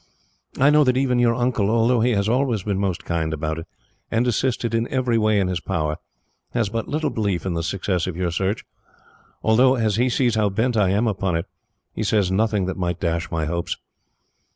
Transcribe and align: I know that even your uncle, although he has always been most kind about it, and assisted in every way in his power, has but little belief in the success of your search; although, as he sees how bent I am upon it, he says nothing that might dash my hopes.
I 0.59 0.71
know 0.71 0.83
that 0.85 0.97
even 0.97 1.19
your 1.19 1.35
uncle, 1.35 1.69
although 1.69 1.99
he 2.01 2.09
has 2.13 2.27
always 2.27 2.63
been 2.63 2.79
most 2.79 3.05
kind 3.05 3.31
about 3.35 3.59
it, 3.59 3.67
and 4.09 4.25
assisted 4.25 4.73
in 4.73 4.87
every 4.87 5.15
way 5.19 5.39
in 5.39 5.47
his 5.47 5.59
power, 5.59 5.97
has 6.53 6.69
but 6.69 6.87
little 6.87 7.11
belief 7.11 7.45
in 7.45 7.53
the 7.53 7.61
success 7.61 8.07
of 8.07 8.17
your 8.17 8.31
search; 8.31 8.65
although, 9.43 9.75
as 9.75 9.97
he 9.97 10.09
sees 10.09 10.33
how 10.33 10.49
bent 10.49 10.75
I 10.75 10.89
am 10.89 11.05
upon 11.07 11.35
it, 11.35 11.45
he 11.93 12.01
says 12.01 12.31
nothing 12.31 12.65
that 12.65 12.77
might 12.77 12.99
dash 12.99 13.29
my 13.29 13.45
hopes. 13.45 13.77